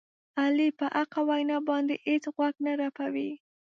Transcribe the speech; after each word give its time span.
علي 0.41 0.67
په 0.79 0.85
حقه 0.95 1.21
وینا 1.29 1.57
باندې 1.69 1.95
هېڅ 2.07 2.23
غوږ 2.35 2.55
نه 2.65 2.71
رپوي. 2.81 3.31